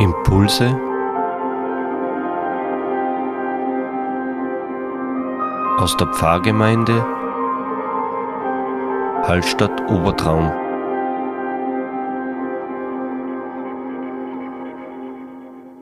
Impulse 0.00 0.66
aus 5.76 5.96
der 5.96 6.06
Pfarrgemeinde 6.14 7.02
Hallstatt 9.26 9.80
Obertraum. 9.90 10.52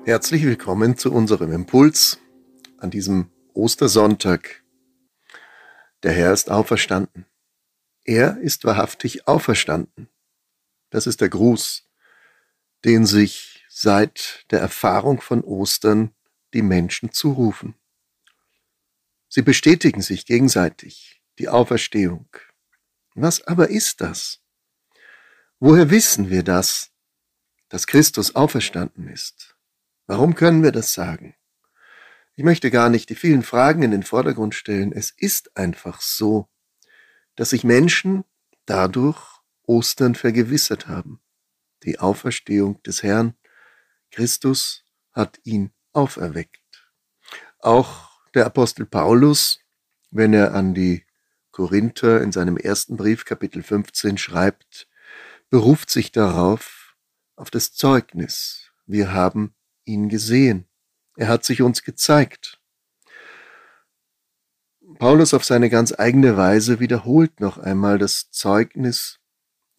Herzlich 0.07 0.45
willkommen 0.45 0.97
zu 0.97 1.13
unserem 1.13 1.53
Impuls 1.53 2.19
an 2.79 2.91
diesem 2.91 3.31
Ostersonntag. 3.53 4.63
Der 6.05 6.13
Herr 6.13 6.33
ist 6.33 6.51
auferstanden. 6.51 7.27
Er 8.05 8.39
ist 8.39 8.65
wahrhaftig 8.65 9.29
auferstanden. 9.29 10.09
Das 10.89 11.07
ist 11.07 11.21
der 11.21 11.29
Gruß, 11.29 11.87
den 12.87 13.05
sich 13.05 13.56
seit 13.79 14.47
der 14.51 14.61
Erfahrung 14.61 15.21
von 15.21 15.43
Ostern 15.43 16.15
die 16.55 16.63
Menschen 16.63 17.13
zurufen. 17.13 17.75
Sie 19.29 19.43
bestätigen 19.43 20.01
sich 20.01 20.25
gegenseitig 20.25 21.21
die 21.39 21.51
Auferstehung. 21.51 22.27
Was 23.15 23.43
aber 23.43 23.69
ist 23.69 24.01
das? 24.01 24.41
Woher 25.61 25.91
wissen 25.91 26.31
wir 26.31 26.43
das, 26.43 26.91
dass 27.69 27.87
Christus 27.87 28.35
auferstanden 28.35 29.09
ist? 29.09 29.59
Warum 30.07 30.35
können 30.35 30.63
wir 30.63 30.73
das 30.73 30.95
sagen? 30.95 31.37
Ich 32.35 32.45
möchte 32.45 32.71
gar 32.71 32.89
nicht 32.89 33.11
die 33.11 33.15
vielen 33.15 33.43
Fragen 33.43 33.83
in 33.83 33.91
den 33.91 34.05
Vordergrund 34.05 34.55
stellen. 34.55 34.93
Es 34.93 35.11
ist 35.11 35.55
einfach 35.55 36.01
so, 36.01 36.49
dass 37.35 37.51
sich 37.51 37.63
Menschen 37.63 38.25
dadurch 38.65 39.21
Ostern 39.65 40.15
vergewissert 40.15 40.89
haben. 40.89 41.21
Die 41.83 41.99
Auferstehung 41.99 42.83
des 42.83 43.03
Herrn 43.03 43.35
Christus 44.17 44.83
hat 45.13 45.39
ihn 45.45 45.73
auferweckt. 45.93 46.89
Auch 47.59 48.09
der 48.33 48.47
Apostel 48.47 48.87
Paulus, 48.87 49.61
wenn 50.11 50.33
er 50.33 50.55
an 50.55 50.73
die 50.73 51.05
Korinther 51.51 52.23
in 52.23 52.33
seinem 52.33 52.57
ersten 52.57 52.97
Brief 52.97 53.27
Kapitel 53.27 53.63
15 53.63 54.17
schreibt, 54.17 54.89
beruft 55.51 55.91
sich 55.91 56.13
darauf, 56.13 56.97
auf 57.37 57.51
das 57.51 57.75
Zeugnis. 57.75 58.71
Wir 58.87 59.13
haben 59.13 59.55
ihn 59.85 60.09
gesehen. 60.09 60.67
Er 61.17 61.29
hat 61.29 61.45
sich 61.45 61.61
uns 61.61 61.83
gezeigt. 61.83 62.59
Paulus 64.99 65.35
auf 65.35 65.45
seine 65.45 65.69
ganz 65.69 65.93
eigene 65.93 66.39
Weise 66.39 66.81
wiederholt 66.81 67.41
noch 67.41 67.59
einmal 67.59 67.99
das 67.99 68.31
Zeugnis 68.31 69.21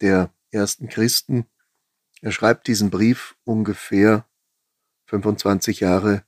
der 0.00 0.32
ersten 0.52 0.88
Christen. 0.88 1.46
Er 2.20 2.30
schreibt 2.30 2.68
diesen 2.68 2.90
Brief 2.90 3.34
ungefähr 3.42 4.28
25 5.08 5.80
Jahre 5.80 6.24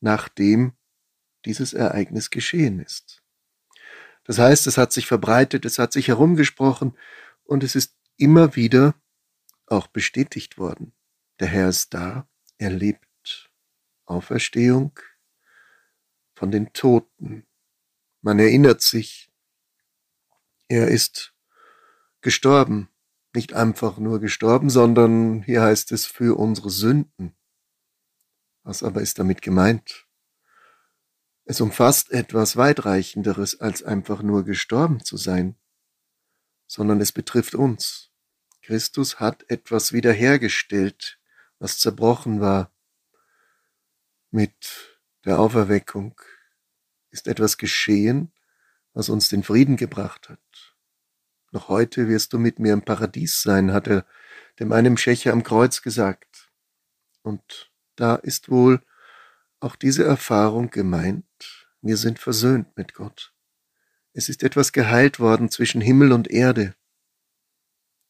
nachdem 0.00 0.72
dieses 1.44 1.72
Ereignis 1.72 2.30
geschehen 2.30 2.80
ist. 2.80 3.22
Das 4.24 4.38
heißt, 4.38 4.66
es 4.66 4.78
hat 4.78 4.92
sich 4.92 5.06
verbreitet, 5.06 5.64
es 5.64 5.78
hat 5.78 5.92
sich 5.92 6.08
herumgesprochen 6.08 6.96
und 7.44 7.62
es 7.62 7.74
ist 7.74 7.96
immer 8.16 8.56
wieder 8.56 8.94
auch 9.66 9.86
bestätigt 9.86 10.58
worden. 10.58 10.92
Der 11.40 11.48
Herr 11.48 11.68
ist 11.68 11.94
da, 11.94 12.28
er 12.58 12.70
lebt. 12.70 13.50
Auferstehung 14.06 14.98
von 16.34 16.50
den 16.50 16.72
Toten. 16.72 17.46
Man 18.20 18.38
erinnert 18.38 18.82
sich, 18.82 19.30
er 20.68 20.88
ist 20.88 21.34
gestorben, 22.20 22.88
nicht 23.34 23.54
einfach 23.54 23.98
nur 23.98 24.20
gestorben, 24.20 24.68
sondern 24.68 25.42
hier 25.42 25.62
heißt 25.62 25.92
es 25.92 26.06
für 26.06 26.38
unsere 26.38 26.70
Sünden. 26.70 27.34
Was 28.64 28.82
aber 28.82 29.02
ist 29.02 29.18
damit 29.18 29.42
gemeint? 29.42 30.06
Es 31.44 31.60
umfasst 31.60 32.10
etwas 32.10 32.56
weitreichenderes 32.56 33.60
als 33.60 33.82
einfach 33.82 34.22
nur 34.22 34.44
gestorben 34.44 35.04
zu 35.04 35.18
sein, 35.18 35.56
sondern 36.66 37.00
es 37.00 37.12
betrifft 37.12 37.54
uns. 37.54 38.10
Christus 38.62 39.20
hat 39.20 39.48
etwas 39.50 39.92
wiederhergestellt, 39.92 41.20
was 41.58 41.78
zerbrochen 41.78 42.40
war. 42.40 42.72
Mit 44.30 44.98
der 45.26 45.38
Auferweckung 45.38 46.18
ist 47.10 47.28
etwas 47.28 47.58
geschehen, 47.58 48.32
was 48.94 49.10
uns 49.10 49.28
den 49.28 49.42
Frieden 49.42 49.76
gebracht 49.76 50.30
hat. 50.30 50.40
Noch 51.52 51.68
heute 51.68 52.08
wirst 52.08 52.32
du 52.32 52.38
mit 52.38 52.58
mir 52.58 52.72
im 52.72 52.82
Paradies 52.82 53.42
sein, 53.42 53.72
hat 53.72 53.86
er 53.86 54.06
dem 54.58 54.72
einen 54.72 54.96
Schächer 54.96 55.32
am 55.32 55.42
Kreuz 55.42 55.82
gesagt. 55.82 56.50
Und 57.22 57.73
da 57.96 58.16
ist 58.16 58.50
wohl 58.50 58.82
auch 59.60 59.76
diese 59.76 60.04
Erfahrung 60.04 60.70
gemeint, 60.70 61.24
wir 61.80 61.96
sind 61.96 62.18
versöhnt 62.18 62.76
mit 62.76 62.94
Gott. 62.94 63.34
Es 64.12 64.28
ist 64.28 64.42
etwas 64.42 64.72
geheilt 64.72 65.20
worden 65.20 65.50
zwischen 65.50 65.80
Himmel 65.80 66.12
und 66.12 66.30
Erde. 66.30 66.74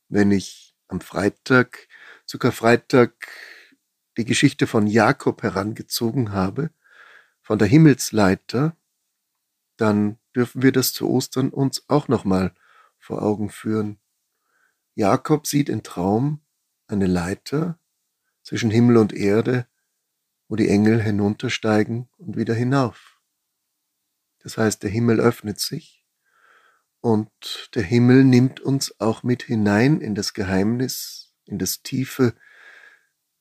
Wenn 0.08 0.30
ich 0.30 0.76
am 0.88 1.00
Freitag, 1.00 1.88
sogar 2.26 2.52
Freitag, 2.52 3.28
die 4.16 4.24
Geschichte 4.24 4.66
von 4.66 4.86
Jakob 4.86 5.42
herangezogen 5.42 6.32
habe, 6.32 6.70
von 7.40 7.58
der 7.58 7.68
Himmelsleiter, 7.68 8.76
dann 9.76 10.18
dürfen 10.34 10.62
wir 10.62 10.72
das 10.72 10.92
zu 10.92 11.08
Ostern 11.08 11.50
uns 11.50 11.88
auch 11.88 12.08
nochmal 12.08 12.54
vor 12.98 13.22
Augen 13.22 13.50
führen. 13.50 13.98
Jakob 14.94 15.46
sieht 15.46 15.68
im 15.68 15.82
Traum 15.82 16.40
eine 16.86 17.06
Leiter 17.06 17.78
zwischen 18.42 18.70
Himmel 18.70 18.98
und 18.98 19.12
Erde, 19.12 19.66
wo 20.48 20.56
die 20.56 20.68
Engel 20.68 21.02
hinuntersteigen 21.02 22.08
und 22.18 22.36
wieder 22.36 22.54
hinauf. 22.54 23.20
Das 24.40 24.58
heißt, 24.58 24.82
der 24.82 24.90
Himmel 24.90 25.20
öffnet 25.20 25.58
sich 25.58 26.04
und 27.00 27.70
der 27.74 27.82
Himmel 27.82 28.24
nimmt 28.24 28.60
uns 28.60 29.00
auch 29.00 29.22
mit 29.22 29.42
hinein 29.42 30.00
in 30.00 30.14
das 30.14 30.34
Geheimnis, 30.34 31.34
in 31.46 31.58
das 31.58 31.82
Tiefe, 31.82 32.34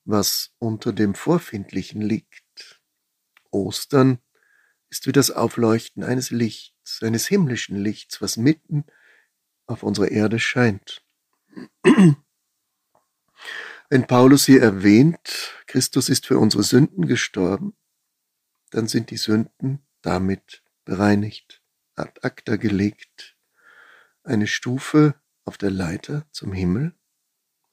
was 0.05 0.51
unter 0.59 0.91
dem 0.93 1.15
Vorfindlichen 1.15 2.01
liegt. 2.01 2.81
Ostern 3.51 4.19
ist 4.89 5.07
wie 5.07 5.11
das 5.11 5.31
Aufleuchten 5.31 6.03
eines 6.03 6.29
Lichts, 6.29 7.01
eines 7.01 7.27
himmlischen 7.27 7.77
Lichts, 7.77 8.21
was 8.21 8.37
mitten 8.37 8.85
auf 9.65 9.83
unserer 9.83 10.11
Erde 10.11 10.39
scheint. 10.39 11.03
Wenn 13.89 14.07
Paulus 14.07 14.45
hier 14.45 14.61
erwähnt, 14.61 15.62
Christus 15.73 16.07
ist 16.07 16.27
für 16.27 16.37
unsere 16.37 16.61
Sünden 16.61 17.07
gestorben, 17.07 17.75
dann 18.69 18.87
sind 18.87 19.09
die 19.09 19.17
Sünden 19.17 19.79
damit 20.03 20.61
bereinigt, 20.85 21.63
ad 21.95 22.19
acta 22.21 22.57
gelegt, 22.57 23.35
eine 24.23 24.45
Stufe 24.45 25.15
auf 25.45 25.57
der 25.57 25.71
Leiter 25.71 26.27
zum 26.29 26.53
Himmel. 26.53 26.93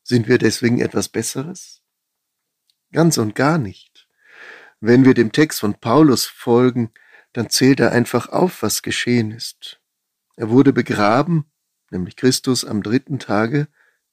Sind 0.03 0.29
wir 0.29 0.39
deswegen 0.39 0.81
etwas 0.81 1.11
Besseres? 1.11 1.83
Ganz 2.91 3.19
und 3.19 3.35
gar 3.35 3.59
nicht. 3.59 4.09
Wenn 4.81 5.05
wir 5.05 5.13
dem 5.13 5.31
Text 5.31 5.61
von 5.61 5.75
Paulus 5.75 6.25
folgen, 6.25 6.95
dann 7.35 7.51
zählt 7.51 7.81
er 7.81 7.93
einfach 7.93 8.31
auf, 8.31 8.63
was 8.63 8.81
geschehen 8.81 9.31
ist. 9.31 9.79
Er 10.37 10.49
wurde 10.49 10.73
begraben, 10.73 11.53
nämlich 11.91 12.17
Christus 12.17 12.65
am 12.65 12.83
dritten 12.83 13.19
Tage, 13.19 13.69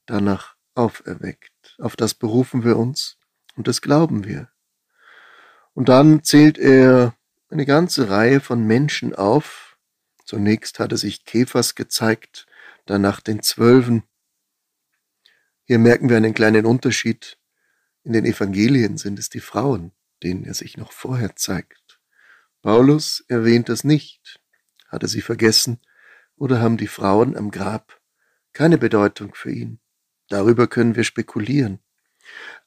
danach 0.05 0.57
auferweckt. 0.75 1.77
Auf 1.79 1.95
das 1.95 2.15
berufen 2.15 2.65
wir 2.65 2.75
uns 2.75 3.16
und 3.57 3.67
das 3.67 3.81
glauben 3.81 4.23
wir. 4.23 4.49
Und 5.73 5.89
dann 5.89 6.23
zählt 6.23 6.57
er 6.57 7.15
eine 7.49 7.65
ganze 7.65 8.09
Reihe 8.09 8.39
von 8.39 8.65
Menschen 8.65 9.13
auf. 9.13 9.77
Zunächst 10.25 10.79
hat 10.79 10.91
er 10.91 10.97
sich 10.97 11.25
Käfers 11.25 11.75
gezeigt, 11.75 12.45
danach 12.85 13.19
den 13.19 13.41
Zwölfen. 13.41 14.03
Hier 15.63 15.79
merken 15.79 16.09
wir 16.09 16.17
einen 16.17 16.33
kleinen 16.33 16.65
Unterschied. 16.65 17.37
In 18.03 18.13
den 18.13 18.25
Evangelien 18.25 18.97
sind 18.97 19.19
es 19.19 19.29
die 19.29 19.39
Frauen, 19.39 19.91
denen 20.23 20.45
er 20.45 20.53
sich 20.53 20.77
noch 20.77 20.91
vorher 20.91 21.35
zeigt. 21.35 21.99
Paulus 22.61 23.23
erwähnt 23.27 23.69
das 23.69 23.83
nicht. 23.83 24.39
Hat 24.87 25.03
er 25.03 25.09
sie 25.09 25.21
vergessen 25.21 25.79
oder 26.37 26.61
haben 26.61 26.77
die 26.77 26.87
Frauen 26.87 27.35
am 27.35 27.51
Grab 27.51 27.99
keine 28.53 28.77
Bedeutung 28.77 29.35
für 29.35 29.51
ihn? 29.51 29.79
Darüber 30.29 30.67
können 30.67 30.95
wir 30.95 31.03
spekulieren. 31.03 31.79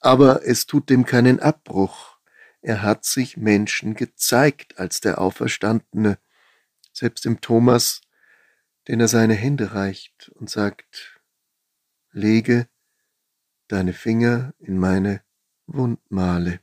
Aber 0.01 0.47
es 0.47 0.67
tut 0.67 0.91
dem 0.91 1.05
keinen 1.05 1.41
Abbruch. 1.41 2.19
Er 2.63 2.83
hat 2.83 3.05
sich 3.05 3.37
Menschen 3.37 3.95
gezeigt 3.95 4.79
als 4.79 5.01
der 5.01 5.21
Auferstandene, 5.21 6.19
selbst 6.93 7.25
dem 7.25 7.41
Thomas, 7.41 8.01
den 8.89 9.01
er 9.01 9.09
seine 9.09 9.35
Hände 9.35 9.75
reicht 9.75 10.31
und 10.35 10.51
sagt, 10.51 11.21
lege 12.13 12.69
deine 13.69 13.93
Finger 13.93 14.53
in 14.59 14.79
meine 14.79 15.23
Wundmale. 15.67 16.61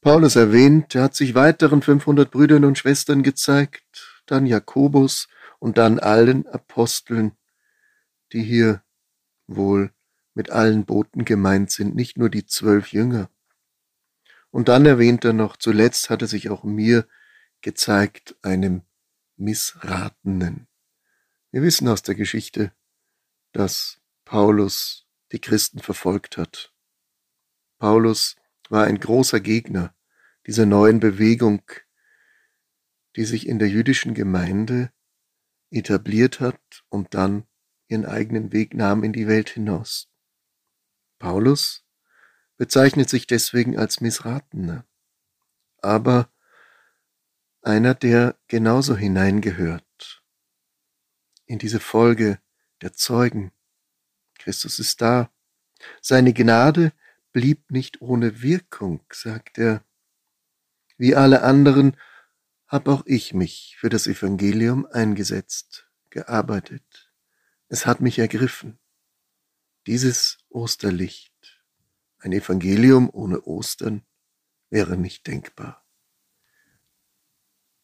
Paulus 0.00 0.36
erwähnt, 0.36 0.94
er 0.94 1.02
hat 1.04 1.14
sich 1.14 1.34
weiteren 1.34 1.82
500 1.82 2.30
Brüdern 2.30 2.64
und 2.64 2.78
Schwestern 2.78 3.22
gezeigt, 3.22 4.22
dann 4.26 4.46
Jakobus 4.46 5.28
und 5.58 5.76
dann 5.76 5.98
allen 5.98 6.46
Aposteln 6.46 7.32
die 8.32 8.42
hier 8.42 8.82
wohl 9.46 9.92
mit 10.38 10.50
allen 10.50 10.84
Boten 10.84 11.24
gemeint 11.24 11.72
sind, 11.72 11.96
nicht 11.96 12.16
nur 12.16 12.30
die 12.30 12.46
zwölf 12.46 12.92
Jünger. 12.92 13.28
Und 14.50 14.68
dann 14.68 14.86
erwähnt 14.86 15.24
er 15.24 15.32
noch, 15.32 15.56
zuletzt 15.56 16.10
hat 16.10 16.22
er 16.22 16.28
sich 16.28 16.48
auch 16.48 16.62
mir 16.62 17.08
gezeigt, 17.60 18.36
einem 18.42 18.82
Missratenen. 19.36 20.68
Wir 21.50 21.62
wissen 21.62 21.88
aus 21.88 22.04
der 22.04 22.14
Geschichte, 22.14 22.72
dass 23.50 24.00
Paulus 24.24 25.08
die 25.32 25.40
Christen 25.40 25.80
verfolgt 25.80 26.36
hat. 26.36 26.72
Paulus 27.80 28.36
war 28.68 28.84
ein 28.84 29.00
großer 29.00 29.40
Gegner 29.40 29.92
dieser 30.46 30.66
neuen 30.66 31.00
Bewegung, 31.00 31.62
die 33.16 33.24
sich 33.24 33.48
in 33.48 33.58
der 33.58 33.68
jüdischen 33.68 34.14
Gemeinde 34.14 34.92
etabliert 35.70 36.38
hat 36.38 36.84
und 36.90 37.14
dann 37.14 37.44
ihren 37.88 38.06
eigenen 38.06 38.52
Weg 38.52 38.74
nahm 38.74 39.02
in 39.02 39.12
die 39.12 39.26
Welt 39.26 39.48
hinaus. 39.48 40.08
Paulus 41.18 41.84
bezeichnet 42.56 43.08
sich 43.08 43.26
deswegen 43.26 43.78
als 43.78 44.00
Missratener, 44.00 44.84
aber 45.78 46.30
einer, 47.62 47.94
der 47.94 48.36
genauso 48.48 48.96
hineingehört 48.96 50.22
in 51.46 51.58
diese 51.58 51.80
Folge 51.80 52.38
der 52.82 52.92
Zeugen. 52.92 53.52
Christus 54.38 54.78
ist 54.78 55.00
da. 55.00 55.30
Seine 56.00 56.32
Gnade 56.32 56.92
blieb 57.32 57.70
nicht 57.70 58.00
ohne 58.00 58.42
Wirkung, 58.42 59.04
sagt 59.10 59.58
er. 59.58 59.84
Wie 60.96 61.14
alle 61.14 61.42
anderen 61.42 61.96
habe 62.66 62.90
auch 62.92 63.02
ich 63.06 63.32
mich 63.34 63.76
für 63.78 63.88
das 63.88 64.06
Evangelium 64.06 64.86
eingesetzt, 64.86 65.88
gearbeitet. 66.10 67.12
Es 67.68 67.86
hat 67.86 68.00
mich 68.00 68.18
ergriffen. 68.18 68.78
Dieses 69.88 70.36
Osterlicht, 70.50 71.64
ein 72.18 72.32
Evangelium 72.32 73.08
ohne 73.08 73.40
Ostern, 73.44 74.04
wäre 74.68 74.98
nicht 74.98 75.26
denkbar. 75.26 75.82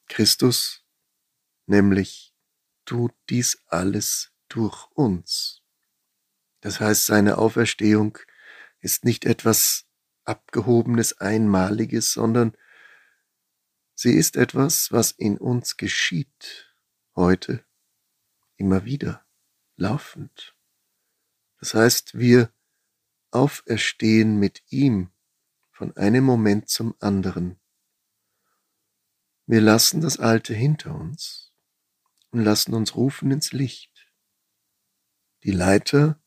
Christus 0.07 0.85
nämlich 1.65 2.35
tut 2.85 3.15
dies 3.31 3.57
alles 3.69 4.35
durch 4.49 4.87
uns. 4.91 5.63
Das 6.61 6.79
heißt, 6.79 7.07
seine 7.07 7.39
Auferstehung 7.39 8.19
ist 8.81 9.07
nicht 9.07 9.25
etwas 9.25 9.87
Abgehobenes, 10.25 11.23
Einmaliges, 11.23 12.13
sondern 12.13 12.55
sie 13.95 14.13
ist 14.13 14.37
etwas, 14.37 14.93
was 14.93 15.11
in 15.11 15.39
uns 15.39 15.79
geschieht, 15.79 16.77
heute, 17.17 17.65
immer 18.57 18.85
wieder, 18.85 19.25
laufend. 19.77 20.55
Das 21.65 21.73
heißt, 21.73 22.19
wir 22.19 22.53
auferstehen 23.31 24.39
mit 24.39 24.63
ihm 24.69 25.11
von 25.71 25.97
einem 25.97 26.23
Moment 26.23 26.69
zum 26.69 26.95
anderen. 27.01 27.59
Wir 29.47 29.63
lassen 29.63 30.03
das 30.03 30.19
Alte 30.19 30.53
hinter 30.53 30.95
uns 30.95 31.55
und 32.33 32.45
lassen 32.45 32.75
uns 32.75 32.97
rufen 32.97 33.31
ins 33.31 33.53
Licht. 33.53 34.13
Die 35.43 35.53
Leiter, 35.53 36.23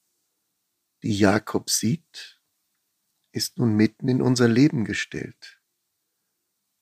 die 1.04 1.16
Jakob 1.16 1.70
sieht, 1.70 2.42
ist 3.32 3.60
nun 3.60 3.76
mitten 3.76 4.08
in 4.08 4.24
unser 4.24 4.48
Leben 4.48 4.86
gestellt. 4.86 5.62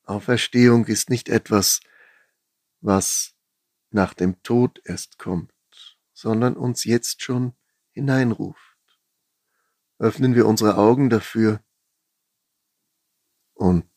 Auferstehung 0.03 0.85
ist 0.85 1.09
nicht 1.09 1.27
etwas, 1.27 1.81
was 2.79 3.35
nach 3.89 4.13
dem 4.13 4.41
Tod 4.43 4.79
erst 4.85 5.17
kommt, 5.19 5.51
sondern 6.13 6.55
uns 6.55 6.85
jetzt 6.85 7.21
schon 7.21 7.53
hineinruft. 7.95 8.77
Öffnen 9.97 10.35
wir 10.35 10.45
unsere 10.45 10.77
Augen 10.77 11.09
dafür 11.09 11.63
und 13.53 13.89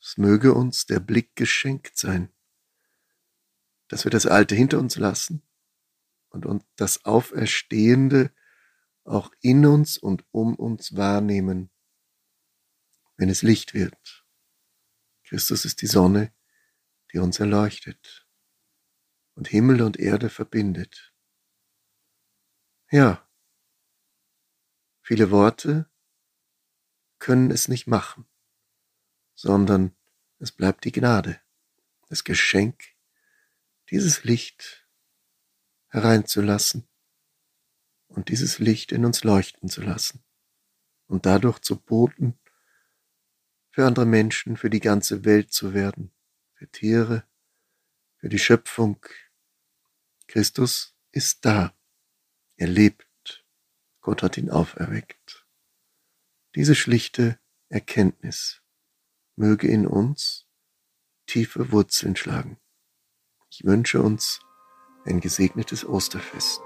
es 0.00 0.16
möge 0.16 0.54
uns 0.54 0.86
der 0.86 1.00
Blick 1.00 1.34
geschenkt 1.34 1.98
sein, 1.98 2.32
dass 3.88 4.04
wir 4.04 4.10
das 4.10 4.26
Alte 4.26 4.54
hinter 4.54 4.78
uns 4.78 4.96
lassen 4.96 5.42
und 6.30 6.64
das 6.76 7.04
Auferstehende 7.04 8.32
auch 9.02 9.32
in 9.40 9.66
uns 9.66 9.98
und 9.98 10.24
um 10.30 10.54
uns 10.54 10.96
wahrnehmen, 10.96 11.70
wenn 13.16 13.28
es 13.28 13.42
Licht 13.42 13.74
wird. 13.74 14.24
Christus 15.24 15.64
ist 15.64 15.82
die 15.82 15.88
Sonne, 15.88 16.32
die 17.12 17.18
uns 17.18 17.40
erleuchtet 17.40 18.28
und 19.34 19.48
Himmel 19.48 19.82
und 19.82 19.98
Erde 19.98 20.30
verbindet. 20.30 21.13
Ja, 22.94 23.28
viele 25.02 25.32
Worte 25.32 25.90
können 27.18 27.50
es 27.50 27.66
nicht 27.66 27.88
machen 27.88 28.24
sondern 29.34 29.94
es 30.38 30.52
bleibt 30.52 30.84
die 30.84 30.92
Gnade, 30.92 31.40
das 32.08 32.24
Geschenk, 32.24 32.82
dieses 33.90 34.24
Licht 34.24 34.86
hereinzulassen 35.88 36.88
und 38.06 38.28
dieses 38.28 38.58
Licht 38.58 38.92
in 38.92 39.04
uns 39.04 39.24
leuchten 39.24 39.68
zu 39.68 39.82
lassen 39.82 40.24
und 41.06 41.26
dadurch 41.26 41.58
zu 41.58 41.80
Boten 41.80 42.38
für 43.70 43.86
andere 43.86 44.06
Menschen, 44.06 44.56
für 44.56 44.70
die 44.70 44.80
ganze 44.80 45.24
Welt 45.24 45.52
zu 45.52 45.74
werden, 45.74 46.12
für 46.54 46.68
Tiere, 46.68 47.24
für 48.18 48.28
die 48.28 48.38
Schöpfung. 48.38 49.04
Christus 50.28 50.94
ist 51.10 51.44
da, 51.44 51.76
er 52.56 52.68
lebt, 52.68 53.44
Gott 54.00 54.22
hat 54.22 54.36
ihn 54.36 54.50
auferweckt. 54.50 55.46
Diese 56.54 56.74
schlichte 56.74 57.38
Erkenntnis 57.68 58.62
möge 59.36 59.66
in 59.66 59.86
uns 59.86 60.46
tiefe 61.26 61.72
Wurzeln 61.72 62.16
schlagen. 62.16 62.58
Ich 63.50 63.64
wünsche 63.64 64.02
uns 64.02 64.40
ein 65.04 65.20
gesegnetes 65.20 65.84
Osterfest. 65.84 66.62